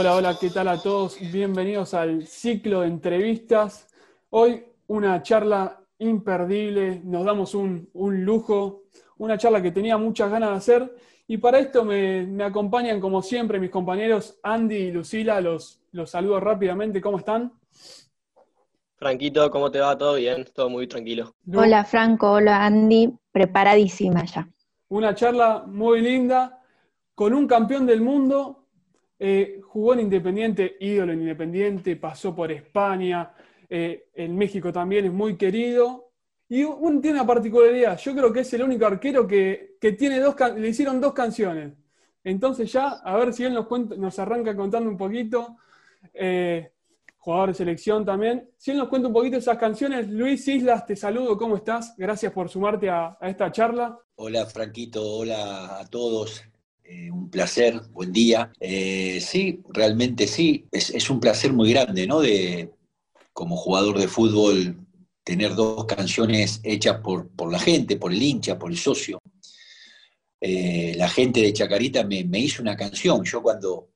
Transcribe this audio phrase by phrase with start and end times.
[0.00, 1.18] Hola, hola, ¿qué tal a todos?
[1.30, 3.86] Bienvenidos al ciclo de entrevistas.
[4.30, 8.84] Hoy una charla imperdible, nos damos un, lujo,
[9.18, 13.60] una charla que tenía muchas ganas de hacer y para esto me, acompañan como siempre
[13.60, 17.52] mis compañeros Andy y Lucila, los, los saludo rápidamente, ¿cómo están?
[18.96, 19.98] Franquito, ¿cómo te va?
[19.98, 20.46] ¿Todo bien?
[20.54, 21.34] Todo muy tranquilo.
[21.54, 24.48] Hola Franco, hola Andy, preparadísima ya.
[24.88, 26.58] Una charla muy linda
[27.14, 28.59] con un campeón del mundo
[29.22, 33.34] eh, jugó en Independiente, ídolo en Independiente, pasó por España,
[33.68, 36.12] eh, en México también es muy querido.
[36.48, 40.34] Y un, tiene una particularidad, yo creo que es el único arquero que, tiene dos,
[40.56, 41.74] le hicieron dos canciones.
[42.24, 45.58] Entonces ya, a ver si él nos, cuenta, nos arranca contando un poquito,
[46.14, 46.72] eh,
[47.18, 48.50] jugador de selección también.
[48.56, 51.94] Si él nos cuenta un poquito esas canciones, Luis Islas, te saludo, ¿cómo estás?
[51.98, 53.98] Gracias por sumarte a esta charla.
[54.16, 56.42] Hola Franquito, hola a todos.
[56.92, 58.52] Eh, un placer, buen día.
[58.58, 62.18] Eh, sí, realmente sí, es, un placer muy grande, ¿no?
[62.18, 62.72] De,
[63.32, 64.76] como jugador de fútbol,
[65.22, 69.20] tener dos canciones hechas por, la gente, por el hincha, por el socio.
[70.40, 73.22] Eh, la gente de Chacarita me, hizo una canción.
[73.22, 73.90] Yo cuando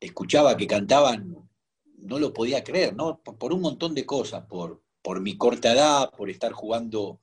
[0.00, 1.46] escuchaba que cantaban,
[1.98, 3.20] no lo podía creer, ¿no?
[3.22, 7.20] Por, un montón de cosas, por, por mi corta edad, por estar jugando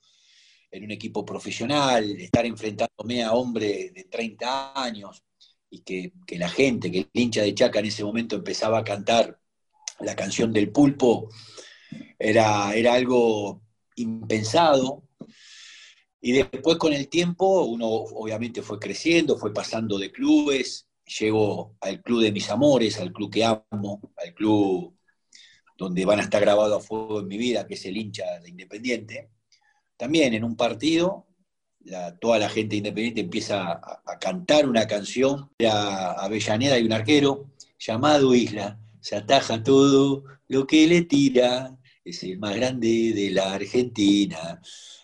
[0.72, 5.24] en un equipo profesional, estar enfrentándome a hombres de 30 años
[5.70, 9.40] y que, la gente, que el hincha de Chaca en ese momento empezaba a cantar
[10.00, 11.30] la canción del pulpo,
[12.20, 13.62] era, era algo
[13.96, 15.04] impensado.
[16.20, 20.88] Y después con el tiempo uno obviamente fue creciendo, fue pasando de clubes,
[21.20, 24.94] llegó al club de mis amores, al club que amo, al club
[25.78, 28.50] donde van a estar grabados a fuego en mi vida, que es el hincha de
[28.50, 29.30] Independiente
[29.98, 31.28] también en un partido,
[32.20, 38.34] toda la gente independiente empieza a, cantar una canción, a Avellaneda hay un arquero llamado
[38.34, 44.62] Isla, se ataja todo lo que le tira, es el más grande de la Argentina.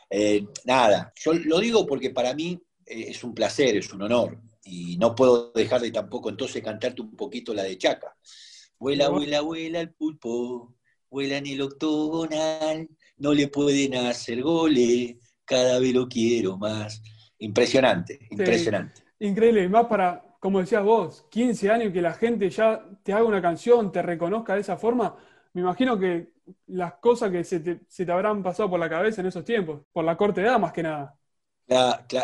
[0.10, 4.40] Eh, nada, yo lo digo porque para mí eh, es un placer, es un honor,
[4.64, 8.16] y no puedo dejar de tampoco entonces cantarte un poquito la de Chaca.
[8.80, 10.76] Vuela, vuela, vuela el pulpo,
[11.10, 15.16] vuela en el octogonal, no le pueden hacer goles,
[15.46, 17.02] cada vez lo quiero más.
[17.40, 19.04] Impresionante, impresionante.
[19.20, 23.42] increíble, más para, como decías vos, 15 años que la gente ya te haga una
[23.42, 25.16] canción, te reconozca de esa forma,
[25.54, 26.34] me imagino que
[26.68, 30.18] las cosas que se te, habrán pasado por la cabeza en esos tiempos, por la
[30.18, 31.18] corta edad más que nada.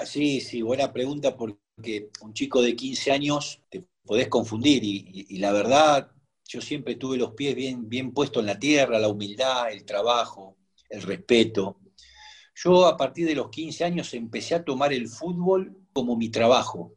[0.05, 5.51] sí, sí, buena pregunta porque un chico de 15 años te podés confundir y, la
[5.51, 6.11] verdad,
[6.45, 10.57] yo siempre tuve los pies bien, bien puestos en la tierra, la humildad, el trabajo,
[10.89, 11.79] el respeto.
[12.55, 16.95] Yo a partir de los 15 años empecé a tomar el fútbol como mi trabajo.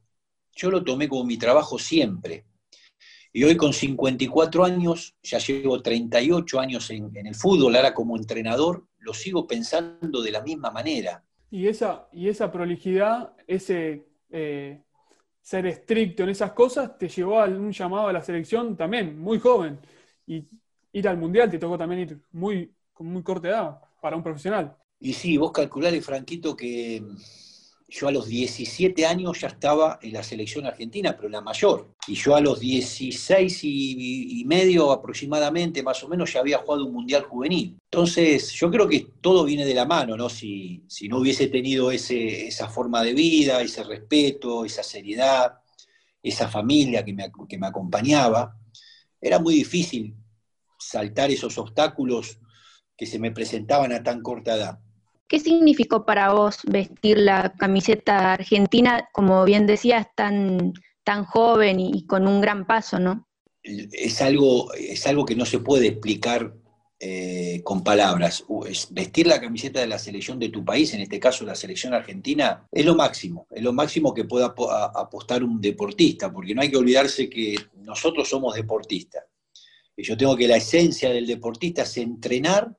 [0.54, 2.46] Yo lo tomé como mi trabajo siempre.
[3.32, 8.86] Y hoy con 54 años, ya llevo 38 años en, el fútbol, ahora como entrenador,
[8.98, 11.24] lo sigo pensando de la misma manera.
[11.50, 14.82] Y esa, y esa prolijidad, ese eh,
[15.40, 19.38] ser estricto en esas cosas, te llevó a un llamado a la selección también, muy
[19.38, 19.80] joven.
[20.26, 20.46] Y
[20.92, 22.70] ir al Mundial te tocó también ir muy,
[23.02, 24.76] muy corta edad para un profesional.
[25.00, 27.02] Y sí, vos calculás, Franquito, que
[27.92, 31.94] yo a los 17 años ya estaba en la selección argentina, pero la mayor.
[32.06, 36.94] Y yo a los 16 y, medio aproximadamente, más o menos, ya había jugado un
[36.94, 37.76] mundial juvenil.
[37.90, 40.30] Entonces, yo creo que todo viene de la mano, ¿no?
[40.30, 45.58] Si, si no hubiese tenido ese, esa forma de vida, ese respeto, esa seriedad,
[46.22, 48.56] esa familia que me, que me acompañaba,
[49.20, 50.16] era muy difícil
[50.78, 52.38] saltar esos obstáculos
[52.96, 54.78] que se me presentaban a tan corta edad.
[55.28, 60.74] ¿Qué significó para vos vestir la camiseta argentina, como bien decías, tan,
[61.04, 63.26] tan joven y con un gran paso, no?
[63.62, 66.52] Es algo, es algo que no se puede explicar
[67.04, 68.44] eh, con palabras.
[68.90, 72.68] vestir la camiseta de la selección de tu país, en este caso la selección argentina,
[72.70, 74.54] es lo máximo, es lo máximo que pueda
[74.94, 79.24] apostar un deportista, porque no hay que olvidarse que nosotros somos deportistas.
[79.96, 82.72] Y yo tengo que la esencia del deportista es entrenar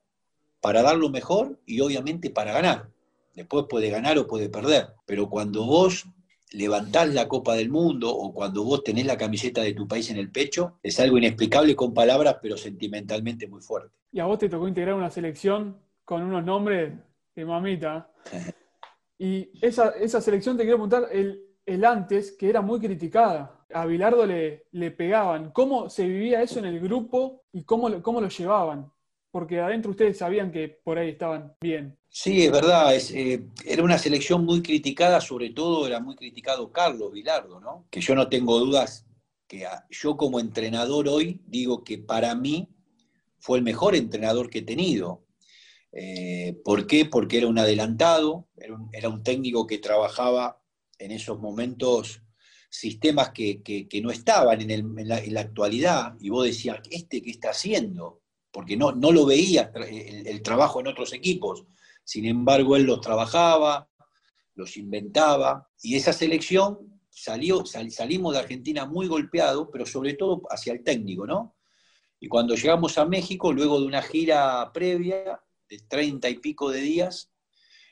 [0.64, 2.88] para dar lo mejor y obviamente para ganar.
[3.36, 4.94] Después puede ganar o puede perder.
[5.06, 6.06] Pero cuando vos
[6.54, 10.16] levantás la Copa del Mundo o cuando vos tenés la camiseta de tu país en
[10.16, 13.94] el pecho, es algo inexplicable con palabras, pero sentimentalmente muy fuerte.
[14.14, 16.94] Y a vos te tocó integrar una selección con unos nombres
[17.36, 18.10] de mamita.
[19.20, 23.66] y esa, esa selección, te quiero preguntar, el, el antes, que era muy criticada.
[23.74, 25.52] A Bilardo le, le pegaban.
[25.52, 28.90] ¿Cómo se vivía eso en el grupo y cómo, cómo lo llevaban?
[29.34, 31.98] Porque adentro ustedes sabían que por ahí estaban bien.
[32.08, 32.96] Sí, es verdad.
[32.96, 37.88] Eh, era una selección muy criticada, sobre todo era muy criticado Carlos Vilardo, ¿no?
[37.90, 39.08] Que yo no tengo dudas
[39.48, 42.70] que yo como entrenador hoy digo que para mí
[43.40, 45.26] fue el mejor entrenador que he tenido.
[45.92, 47.06] Eh, ¿Por qué?
[47.06, 50.62] Porque era un adelantado, era un, era un técnico que trabajaba
[51.00, 52.22] en esos momentos
[52.70, 58.23] sistemas que, no estaban en, la, actualidad y vos decías, ¿este qué está haciendo?
[58.54, 61.66] Porque no, no lo veía el, trabajo en otros equipos.
[62.04, 63.90] Sin embargo, él los trabajaba,
[64.54, 70.72] los inventaba y esa selección salió, salimos de Argentina muy golpeado, pero sobre todo hacia
[70.72, 71.56] el técnico, ¿no?
[72.20, 76.80] Y cuando llegamos a México, luego de una gira previa de treinta y pico de
[76.80, 77.32] días,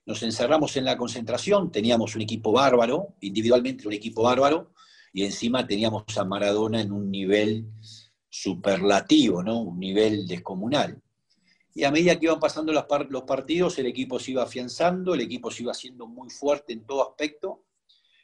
[0.06, 4.74] nos encerramos en la concentración, teníamos un equipo bárbaro, individualmente un equipo bárbaro,
[5.12, 7.68] y encima teníamos a Maradona en un nivel
[8.32, 9.60] superlativo, ¿no?
[9.60, 11.00] un nivel descomunal.
[11.76, 12.86] Y a medida que iban pasando los,
[13.24, 17.08] partidos, el equipo se iba afianzando, el equipo se iba haciendo muy fuerte en todo
[17.08, 17.64] aspecto.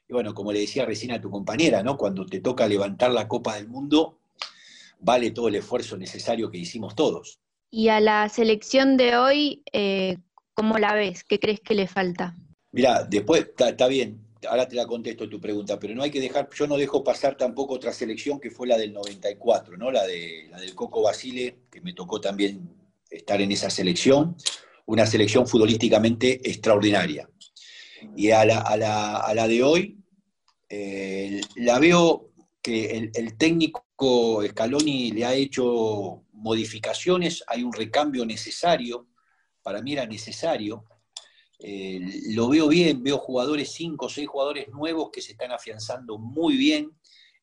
[0.09, 1.95] Y bueno, como le decía recién a tu compañera, ¿no?
[1.95, 4.18] cuando te toca levantar la Copa del Mundo,
[5.00, 7.39] vale todo el esfuerzo necesario que hicimos todos.
[7.69, 10.18] Y a la selección de hoy, eh,
[10.57, 11.24] ¿Cómo la ves?
[11.24, 12.36] ¿Qué crees que le falta?
[12.71, 16.49] Mira, después está bien, ahora te la contesto tu pregunta, pero no hay que dejar,
[16.55, 19.91] yo no dejo pasar tampoco otra selección que fue la del 94, ¿no?
[19.91, 22.69] La, de, la del Coco Basile, que me tocó también
[23.09, 24.35] estar en esa selección,
[24.85, 27.29] una selección futbolísticamente extraordinaria.
[28.15, 29.97] Y a la, de hoy,
[30.69, 39.07] eh, la veo que el técnico Scaloni le ha hecho modificaciones, hay un recambio necesario
[39.67, 40.85] para mí era necesario.
[41.59, 42.00] Eh,
[42.30, 46.56] lo veo bien, veo jugadores, cinco o seis jugadores nuevos que se están afianzando muy
[46.56, 46.92] bien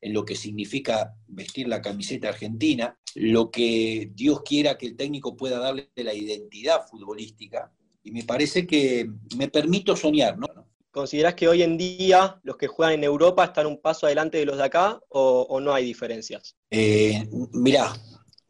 [0.01, 5.35] en lo que significa vestir la camiseta argentina, lo que Dios quiera que el técnico
[5.35, 7.71] pueda darle la identidad futbolística.
[8.03, 10.47] Y me parece que me permito soñar, ¿no?
[10.91, 14.45] ¿Considerás que hoy en día los que juegan en Europa están un paso adelante de
[14.45, 16.55] los de acá o, no hay diferencias?
[16.69, 17.93] Eh, mirá,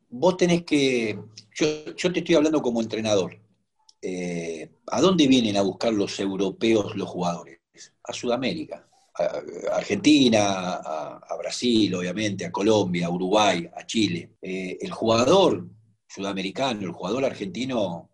[0.09, 1.17] vos tenés que.
[1.57, 3.44] yo te estoy hablando como entrenador.
[4.01, 7.59] Eh, ¿a dónde vienen a buscar los europeos los jugadores?
[8.03, 14.31] A Sudamérica, a Argentina, a, Brasil, obviamente, a Colombia, a Uruguay, a Chile.
[14.41, 15.67] Eh, el jugador
[16.07, 18.09] sudamericano, el jugador argentino,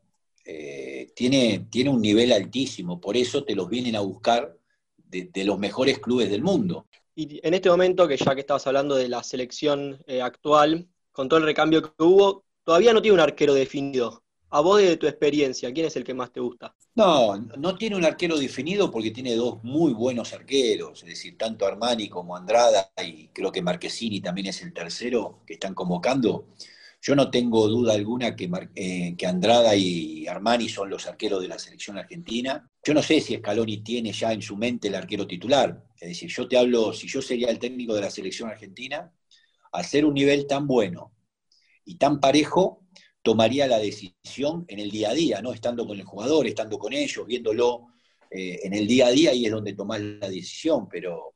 [0.46, 4.58] eh, tiene, tiene un nivel altísimo, por eso te los vienen a buscar
[4.98, 6.88] de, los mejores clubes del mundo.
[7.16, 11.40] Y en este momento, que ya que estabas hablando de la selección actual, con todo
[11.40, 14.24] el recambio que hubo, todavía no tiene un arquero definido.
[14.54, 16.76] A vos de tu experiencia, ¿quién es el que más te gusta?
[16.96, 21.66] No, no tiene un arquero definido porque tiene dos muy buenos arqueros, es decir, tanto
[21.66, 26.48] Armani como Andrada, y creo que Marquesini también es el tercero que están convocando.
[27.02, 31.48] Yo no tengo duda alguna que, eh, que Andrada y Armani son los arqueros de
[31.48, 32.70] la selección argentina.
[32.84, 35.82] Yo no sé si Scaloni tiene ya en su mente el arquero titular.
[36.00, 39.12] Es decir, yo te hablo, si yo sería el técnico de la selección argentina,
[39.82, 41.14] ser un nivel tan bueno
[41.86, 42.81] y tan parejo,
[43.22, 45.54] tomaría la decisión en el día a día, ¿no?
[45.54, 47.88] Estando con el jugador, estando con ellos, viéndolo
[48.30, 51.34] eh, en el día a día y es donde tomar la decisión, pero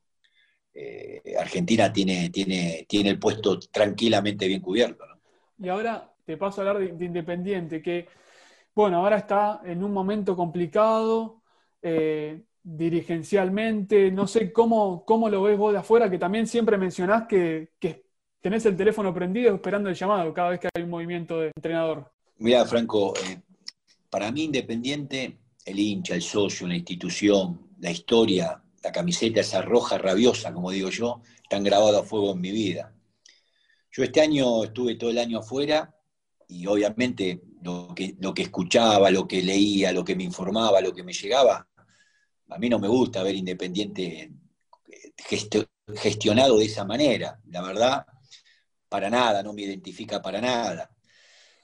[0.74, 5.04] eh, Argentina tiene, tiene, tiene el puesto tranquilamente bien cubierto.
[5.58, 8.08] Y ahora te paso a hablar de, Independiente, que,
[8.74, 11.42] bueno, ahora está en un momento complicado.
[11.82, 17.28] Eh, dirigencialmente, no sé cómo, cómo lo ves vos de afuera, que también siempre mencionás
[17.28, 18.05] que, que
[18.40, 22.10] tenés el teléfono prendido esperando el llamado cada vez que hay un movimiento de entrenador.
[22.38, 23.40] Mira, Franco, eh,
[24.10, 29.98] para mí Independiente, el hincha, el socio, la institución, la historia, la camiseta, esa roja
[29.98, 32.92] rabiosa, como digo yo, están grabados a fuego en mi vida.
[33.90, 35.94] Yo este año estuve todo el año afuera
[36.48, 40.94] y obviamente lo que, lo que escuchaba, lo que leía, lo que me informaba, lo
[40.94, 41.66] que me llegaba,
[42.48, 44.30] a mí no me gusta ver Independiente
[45.96, 47.40] gestionado de esa manera.
[47.50, 48.06] La verdad,
[48.88, 50.90] para nada, no me identifica para nada.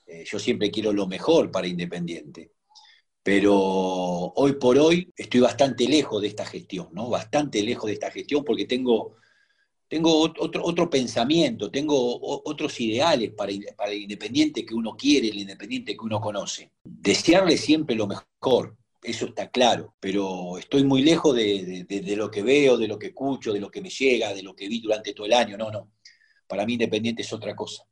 [0.07, 2.53] Eh, yo siempre quiero lo mejor para Independiente.
[3.23, 7.09] Pero hoy por hoy estoy bastante lejos de esta gestión, ¿no?
[7.09, 9.17] Bastante lejos de esta gestión porque tengo,
[9.87, 11.95] tengo otro, otro pensamiento, tengo
[12.45, 16.73] otros ideales para, para el Independiente que uno quiere, el Independiente que uno conoce.
[16.83, 22.79] Desearle siempre lo mejor, eso está claro, pero estoy muy lejos de, lo que veo,
[22.79, 25.27] de lo que escucho, de lo que me llega, de lo que vi durante todo
[25.27, 25.57] el año.
[25.57, 25.91] No, no.
[26.53, 27.83] Para mí Independiente es otra cosa.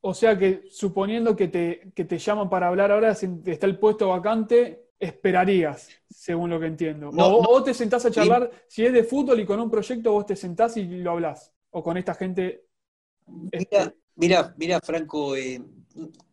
[0.00, 3.78] O sea que suponiendo que te, que te llaman para hablar ahora, si está el
[3.78, 7.12] puesto vacante, esperarías, según lo que entiendo.
[7.12, 10.10] No, o vos te sentás a charlar, si es de fútbol y con un proyecto,
[10.10, 11.52] vos te sentás y lo hablas.
[11.70, 12.64] O con esta gente.
[13.28, 15.62] Mira, mira, mira Franco, eh,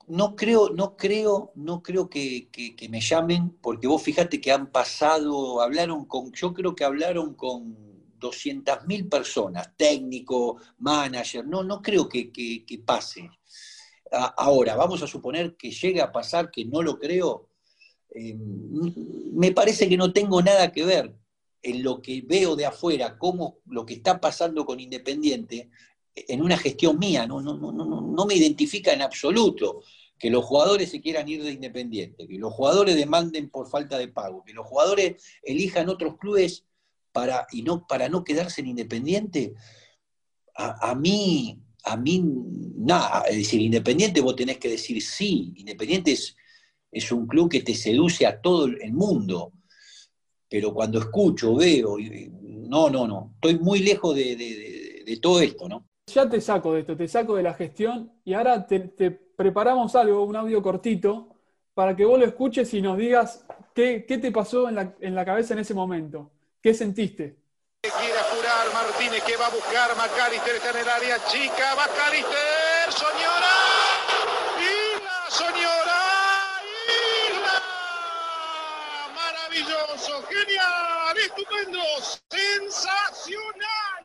[0.07, 2.49] no creo, no creo, no creo que,
[2.89, 7.86] me llamen, porque vos fíjate que han pasado, hablaron con, yo creo que hablaron con
[8.19, 12.31] 200.000 personas, técnico, manager, no, no creo que,
[12.85, 13.29] pase.
[14.11, 17.49] Ahora, vamos a suponer que llegue a pasar, que no lo creo,
[18.09, 21.13] eh, me parece que no tengo nada que ver
[21.61, 25.69] en lo que veo de afuera, cómo lo que está pasando con Independiente,
[26.15, 29.81] en una gestión mía, no, no, no, no me identifica en absoluto
[30.17, 34.07] que los jugadores se quieran ir de Independiente, que los jugadores demanden por falta de
[34.07, 36.65] pago, que los jugadores elijan otros clubes
[37.51, 39.53] y no, para no quedarse en Independiente,
[40.55, 42.23] a, mí, a mí,
[42.77, 46.35] nada, es decir, Independiente vos tenés que decir sí, Independiente es,
[46.91, 49.53] es un club que te seduce a todo el mundo,
[50.49, 51.97] pero cuando escucho, veo,
[52.39, 55.87] no, no, no, estoy muy lejos de, todo esto, ¿no?
[56.07, 58.79] Ya te saco de esto, te saco de la gestión y ahora te,
[59.11, 61.29] preparamos algo, un audio cortito,
[61.73, 63.45] para que vos lo escuches y nos digas
[63.75, 66.31] qué, te pasó en la, cabeza en ese momento.
[66.67, 67.37] ¿Qué sentiste?
[67.79, 73.55] Quiere apurar Martínez que va a buscar Macalister, está en el área chica, Macalister, señora,
[74.59, 76.01] Isla, señora,
[77.29, 77.61] Isla,
[79.15, 81.79] maravilloso, genial, estupendo,
[82.29, 84.03] sensacional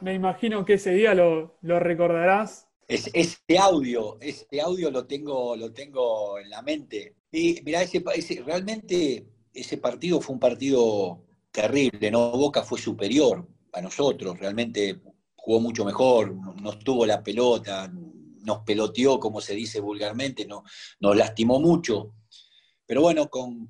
[0.00, 2.66] me, imagino que ese día lo, recordarás.
[2.88, 7.14] Es, este audio, este audio lo tengo, lo tengo en la mente.
[7.30, 8.02] Y mira, ese,
[8.44, 11.25] realmente ese partido fue un partido
[11.56, 12.30] terrible, ¿no?
[12.32, 15.00] Boca fue superior a nosotros, realmente
[15.34, 17.90] jugó mucho mejor, nos tuvo la pelota,
[18.44, 20.64] nos peloteó, como se dice vulgarmente, no,
[21.00, 22.12] nos lastimó mucho.
[22.84, 23.66] Pero bueno, con,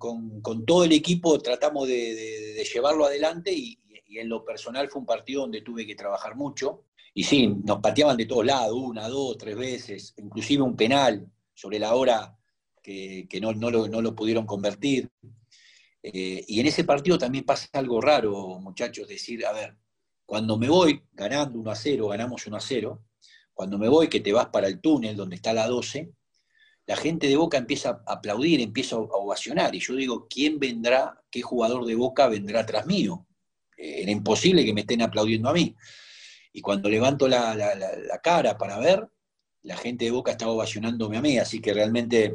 [0.66, 3.78] todo el equipo tratamos de llevarlo adelante y,
[4.08, 6.84] en lo personal fue un partido donde tuve que trabajar mucho.
[7.14, 11.78] Y sí, nos pateaban de todos lados, una, dos, tres veces, inclusive un penal sobre
[11.78, 12.36] la hora
[12.82, 15.08] que, no, no, lo, pudieron convertir.
[16.08, 19.76] Eh, y en ese partido también pasa algo raro, muchachos, decir, a ver,
[20.24, 23.02] cuando me voy ganando 1 a 0, ganamos 1 a 0,
[23.52, 26.12] cuando me voy que te vas para el túnel donde está la 12,
[26.86, 31.20] la gente de Boca empieza a aplaudir, empieza a ovacionar, y yo digo, ¿quién vendrá,
[31.28, 33.26] qué jugador de Boca vendrá tras mío?
[33.76, 35.76] era imposible que me estén aplaudiendo a mí.
[36.52, 39.06] Y cuando levanto la, cara para ver,
[39.62, 42.34] la gente de Boca estaba ovacionándome a mí, así que realmente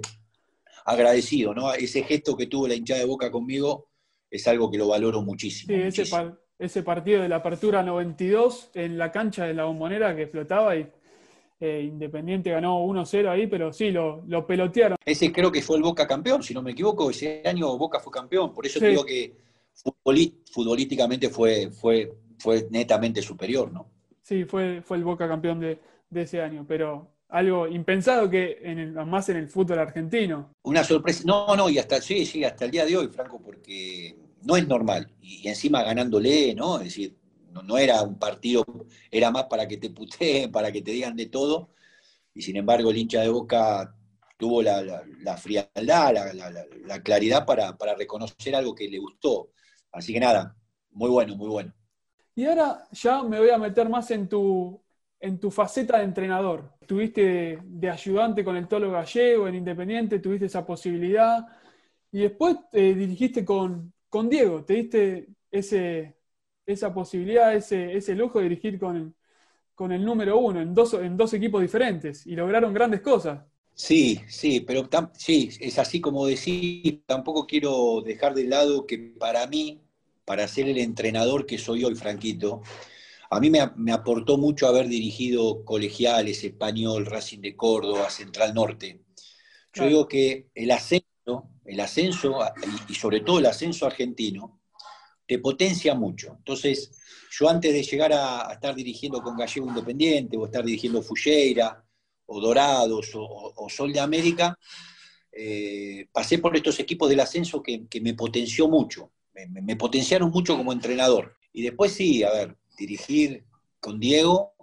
[0.86, 1.74] agradecido, ¿no?
[1.74, 3.90] Ese gesto que tuvo la hinchada de Boca conmigo
[4.30, 5.76] es algo que lo valoro muchísimo.
[5.92, 6.02] Sí,
[6.60, 10.88] Ese, partido de la apertura 92 en la cancha de la bombonera que flotaba y
[11.60, 14.98] eh, Independiente ganó 1-0 ahí, pero sí, lo, lo, pelotearon.
[15.06, 18.12] Ese creo que fue el Boca campeón, si no me equivoco, ese año Boca fue
[18.12, 19.36] campeón, por eso digo que
[19.74, 23.90] futbolísticamente fue, fue, fue netamente superior, ¿no?
[24.22, 25.80] Sí, fue, fue el Boca campeón de,
[26.14, 30.54] ese año, pero algo impensado que en más en el fútbol argentino.
[30.64, 34.18] Una sorpresa, no, no, y hasta, sí, sí, hasta el día de hoy, Franco, porque
[34.44, 36.78] no es normal, y, encima ganándole, ¿no?
[36.78, 37.16] Es decir,
[37.52, 38.66] no, era un partido,
[39.10, 41.70] era más para que te puteen, para que te digan de todo,
[42.34, 43.96] y sin embargo el hincha de Boca
[44.38, 44.84] tuvo la,
[45.38, 46.14] frialdad,
[46.86, 49.52] la, claridad para, para reconocer algo que le gustó.
[49.92, 50.56] Así que nada,
[50.92, 51.74] muy bueno, muy bueno.
[52.36, 54.81] Y ahora ya me voy a meter más en tu,
[55.22, 56.74] en tu faceta de entrenador.
[56.86, 61.46] Tuviste de, ayudante con el Tolo Gallego en Independiente, tuviste esa posibilidad.
[62.12, 66.18] Y después te dirigiste con, con Diego, te diste ese,
[66.66, 69.16] esa posibilidad, ese, ese lujo de dirigir con,
[69.76, 73.42] con el número uno en dos, en dos equipos diferentes y lograron grandes cosas.
[73.74, 79.48] Sí, sí, pero sí, es así como decir, tampoco quiero dejar de lado que para
[79.48, 79.82] mí,
[80.26, 82.62] para ser el entrenador que soy hoy, Franquito,
[83.34, 89.06] a mí me, aportó mucho haber dirigido colegiales, español, Racing de Córdoba, Central Norte.
[89.74, 92.40] Yo digo que el ascenso, el ascenso,
[92.90, 94.60] y sobre todo el ascenso argentino,
[95.26, 96.36] te potencia mucho.
[96.40, 96.92] Entonces,
[97.32, 101.82] yo antes de llegar a, estar dirigiendo con Gallego Independiente o estar dirigiendo Fullera,
[102.26, 104.60] o Dorados o, Sol de América,
[105.32, 110.74] eh, pasé por estos equipos del ascenso que, me potenció mucho, me, potenciaron mucho como
[110.74, 111.38] entrenador.
[111.54, 113.46] Y después sí, a ver, dirigir
[113.80, 114.54] con Diego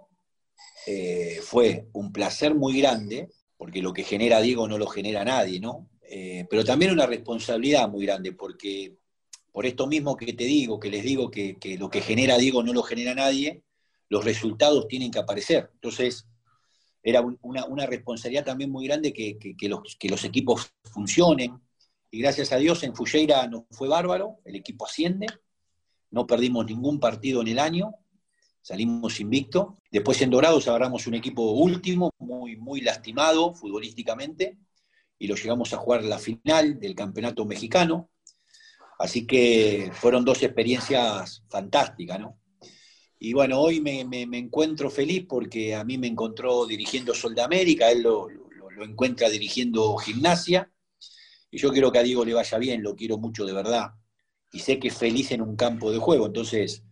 [0.86, 5.60] eh, fue un placer muy grande, porque lo que genera Diego no lo genera nadie,
[5.60, 5.88] ¿no?
[6.10, 8.96] eh, pero también una responsabilidad muy grande, porque
[9.52, 12.72] por esto mismo que te digo, que les digo que, lo que genera Diego no
[12.72, 13.62] lo genera nadie,
[14.08, 15.70] los resultados tienen que aparecer.
[15.74, 16.26] Entonces,
[17.02, 21.60] era una, responsabilidad también muy grande que, los, equipos funcionen.
[22.10, 25.26] Y gracias a Dios en Fujeira no fue bárbaro, el equipo asciende,
[26.10, 27.92] no perdimos ningún partido en el año,
[28.68, 29.78] salimos invicto.
[29.90, 34.58] Después en Dorados agarramos un equipo último, muy, muy lastimado futbolísticamente,
[35.18, 38.10] y lo llegamos a jugar la final del campeonato mexicano.
[38.98, 42.38] Así que fueron dos experiencias fantásticas, ¿no?
[43.18, 44.02] Y bueno, hoy me,
[44.36, 50.70] encuentro feliz porque a mí me encontró dirigiendo Soldamérica, él lo, lo, encuentra dirigiendo gimnasia,
[51.50, 53.92] y yo quiero que a Diego le vaya bien, lo quiero mucho de verdad,
[54.52, 56.84] y sé que es feliz en un campo de juego, entonces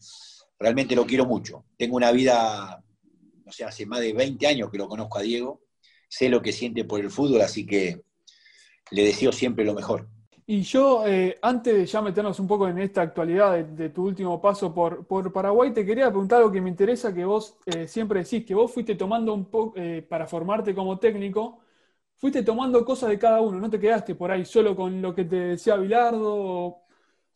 [0.59, 1.65] realmente lo quiero mucho.
[1.77, 2.83] Tengo una vida,
[3.45, 5.63] no sé, hace más de 20 años que lo conozco a Diego,
[6.09, 8.03] sé lo que siente por el fútbol, así que
[8.91, 10.09] le deseo siempre lo mejor.
[10.49, 14.41] Y yo, eh, antes de ya meternos un poco en esta actualidad de, tu último
[14.41, 18.45] paso por, Paraguay, te quería preguntar algo que me interesa, que vos eh, siempre decís,
[18.47, 21.59] que vos fuiste tomando un poco, eh, para formarte como técnico,
[22.15, 25.25] fuiste tomando cosas de cada uno, no te quedaste por ahí solo con lo que
[25.25, 26.85] te decía Bilardo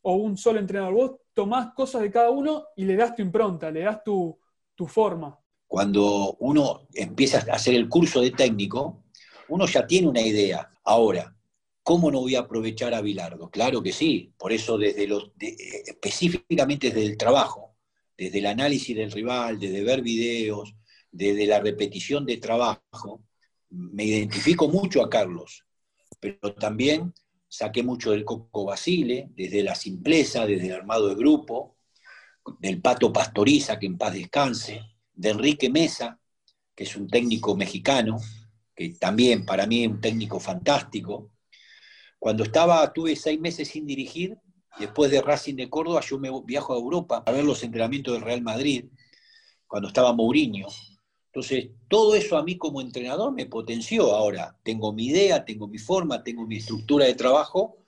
[0.03, 3.71] o, un solo entrenador, vos tomás cosas de cada uno y le das tu impronta,
[3.71, 4.39] le das tu,
[4.87, 5.39] forma.
[5.67, 9.05] Cuando uno empieza a hacer el curso de técnico,
[9.49, 10.71] uno ya tiene una idea.
[10.85, 11.35] Ahora,
[11.83, 13.51] ¿Cómo no voy a aprovechar a Bilardo?
[13.51, 17.75] Claro que sí, por eso desde los, específicamente desde el trabajo,
[18.17, 20.75] desde el análisis del rival, desde ver videos,
[21.11, 23.25] desde la repetición de trabajo,
[23.71, 25.65] me identifico mucho a Carlos,
[26.21, 27.13] pero también
[27.51, 31.77] saqué mucho del Coco Basile, desde la simpleza, desde el armado de grupo,
[32.61, 34.81] del Pato Pastoriza, que en paz descanse,
[35.13, 36.19] de Enrique Mesa,
[36.75, 38.19] que es un técnico mexicano,
[38.75, 41.33] que también para mí es un técnico fantástico,
[42.19, 44.39] cuando estaba, tuve seis meses sin dirigir,
[44.79, 48.23] después de Racing de Córdoba, yo me viajo a Europa a ver los entrenamientos del
[48.23, 48.85] Real Madrid,
[49.67, 50.69] cuando estaba Mourinho.
[51.33, 54.13] Entonces, todo eso a mí como entrenador me potenció.
[54.13, 57.79] Ahora, tengo mi idea, tengo mi forma, tengo mi estructura de trabajo,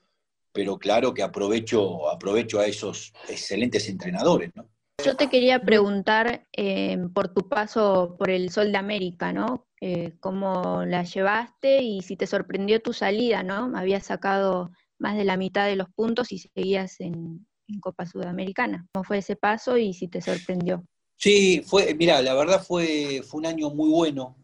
[0.53, 4.69] pero claro que aprovecho, aprovecho a esos excelentes entrenadores, ¿no?
[5.05, 9.67] Yo te quería preguntar eh, por tu paso por el Sol de América, ¿no?
[9.81, 13.77] Eh, ¿Cómo la llevaste y si te sorprendió tu salida, ¿no?
[13.77, 17.47] Habías sacado más de la mitad de los puntos y seguías en,
[17.81, 18.87] Copa Sudamericana.
[18.93, 20.85] ¿Cómo fue ese paso y si te sorprendió?
[21.23, 24.35] Sí, fue, mira, la verdad fue, fue un año muy bueno.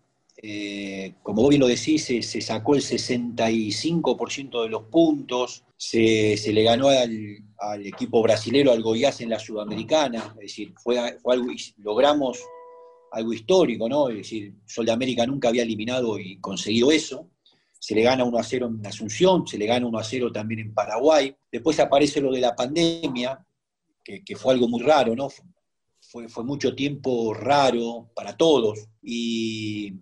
[0.41, 6.63] Eh, como vos bien lo decís, se, sacó el 65% de los puntos, se, le
[6.63, 12.39] ganó al, equipo brasilero, al Goiás en la Sudamericana, es decir, fue, algo, logramos
[13.11, 14.09] algo histórico, ¿no?
[14.11, 17.27] Es decir, Sol de América nunca había eliminado y conseguido eso.
[17.81, 20.61] Se le gana 1 a 0 en Asunción, se le gana 1 a 0 también
[20.61, 21.35] en Paraguay.
[21.51, 23.45] Después aparece lo de la pandemia,
[24.05, 25.29] que, que fue algo muy raro, ¿no?
[26.11, 28.89] Fue, fue mucho tiempo raro para todos.
[29.03, 29.93] Y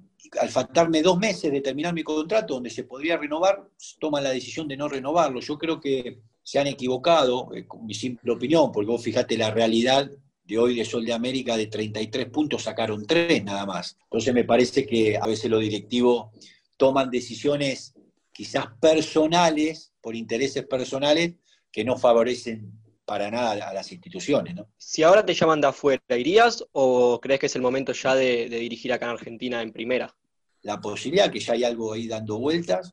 [0.41, 4.69] al faltarme dos meses de terminar mi contrato, donde se podría renovar, toman la decisión
[4.69, 5.41] de no renovarlo.
[5.41, 9.51] Yo creo que se han equivocado, eh, con mi simple opinión, porque vos fijate la
[9.51, 10.09] realidad
[10.45, 13.97] de hoy de Sol de América de 33 puntos sacaron 3 nada más.
[14.05, 16.29] Entonces me parece que a veces los directivos
[16.77, 17.95] toman decisiones
[18.33, 21.35] quizás personales, por intereses personales,
[21.73, 22.71] que no favorecen
[23.07, 24.55] para nada a las instituciones.
[24.55, 24.69] ¿no?
[24.77, 28.49] Si ahora te llaman de afuera, ¿irías o crees que es el momento ya de,
[28.49, 30.15] dirigir acá en Argentina en primera?
[30.63, 32.93] La posibilidad que ya hay algo ahí dando vueltas,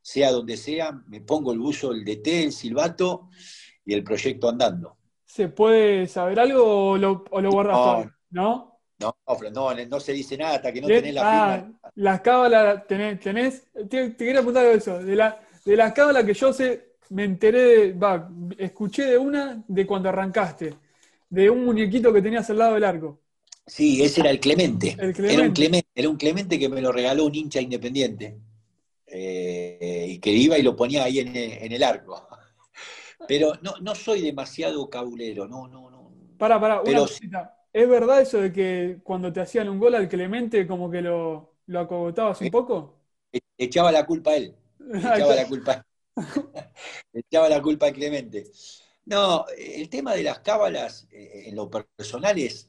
[0.00, 3.28] sea donde sea, me pongo el buzo, el DT, el silbato
[3.84, 4.96] y el proyecto andando.
[5.26, 8.10] ¿Se puede saber algo o lo, o guardas todo?
[8.30, 8.80] ¿No?
[8.98, 9.16] No,
[9.52, 11.80] no, no, se dice nada hasta que no tenés la ah, firma.
[11.96, 16.52] Las cábalas, tenés, tenés te, quería preguntar eso, de, la, de las cábalas que yo
[16.52, 20.74] sé, me enteré, va, escuché de una de cuando arrancaste,
[21.28, 23.20] de un muñequito que tenías al lado del arco.
[23.66, 24.96] Sí, ese era el Clemente.
[24.98, 28.38] Era, un Clemente era un Clemente que me lo regaló un hincha independiente.
[29.06, 32.26] Eh, y que iba y lo ponía ahí en, el arco.
[33.28, 36.10] Pero no, no soy demasiado cabulero, no, no, no.
[36.38, 37.58] Para, para, una cosita.
[37.72, 41.56] ¿Es verdad eso de que cuando te hacían un gol al Clemente como que lo,
[41.66, 42.98] lo acogotabas un poco?
[43.56, 44.54] Echaba la culpa a él.
[44.94, 45.86] Echaba la culpa.
[47.12, 48.44] echaba la culpa a Clemente.
[49.04, 52.68] No, el tema de las cábalas eh, en lo personal es,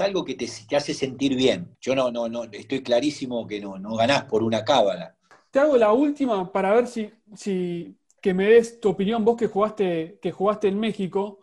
[0.00, 1.76] algo que te, hace sentir bien.
[1.80, 5.16] Yo no, no, no, estoy clarísimo que no, no ganás por una cábala.
[5.50, 9.48] Te hago la última para ver si, si que me des tu opinión, vos que
[9.48, 11.40] jugaste, que jugaste en México,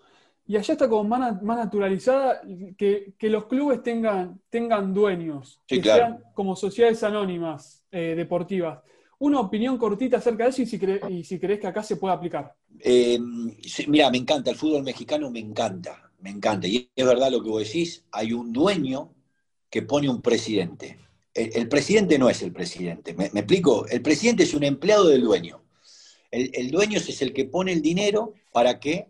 [0.48, 2.42] y allá está como más, naturalizada
[2.76, 8.80] que, los clubes tengan, tengan dueños, que sean como sociedades anónimas eh, deportivas.
[9.20, 10.80] Una opinión cortita acerca de eso y si,
[11.24, 12.56] si crees que acá se puede aplicar.
[12.80, 13.20] Eh,
[13.88, 16.68] mira, me encanta, el fútbol mexicano me encanta, me encanta.
[16.68, 19.14] Y es verdad lo que vos decís, hay un dueño
[19.70, 20.98] que pone un presidente.
[21.34, 23.88] El, presidente no es el presidente, ¿Me, explico?
[23.88, 25.64] El presidente es un empleado del dueño.
[26.32, 29.08] El dueño es el que pone el dinero para que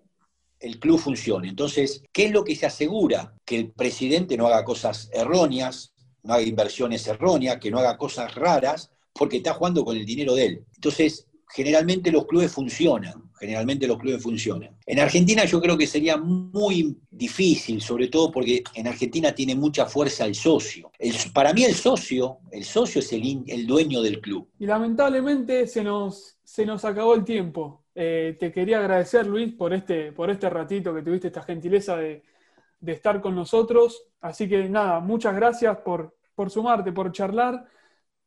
[0.59, 1.49] el club funcione.
[1.49, 3.33] Entonces, ¿qué es lo que se asegura?
[3.45, 5.93] Que el presidente no haga cosas erróneas,
[6.23, 10.35] no haga inversiones erróneas, que no haga cosas raras, porque está jugando con el dinero
[10.35, 10.65] de él.
[10.75, 14.77] Entonces, generalmente los clubes funcionan, generalmente los clubes funcionan.
[14.85, 19.85] En Argentina yo creo que sería muy difícil, sobre todo porque en Argentina tiene mucha
[19.85, 20.91] fuerza el socio.
[21.33, 24.47] para mí el socio, el socio es el, dueño del club.
[24.59, 27.83] Y lamentablemente se nos, se nos acabó el tiempo.
[27.95, 32.23] Eh, te quería agradecer, Luis, por este, por este ratito que tuviste esta gentileza de,
[32.79, 34.03] de estar con nosotros.
[34.21, 37.65] Así que nada, muchas gracias por, por sumarte, por charlar.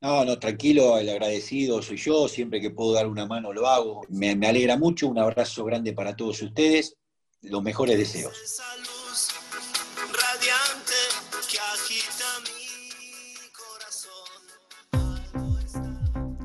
[0.02, 4.02] No, no, tranquilo, el agradecido soy yo, siempre que puedo dar una mano lo hago.
[4.08, 6.96] Me, alegra mucho, un abrazo grande para todos ustedes,
[7.42, 8.34] los mejores deseos.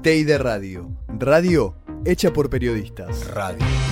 [0.03, 3.25] Teide Radio, radio hecha por periodistas.
[3.25, 3.86] Radio.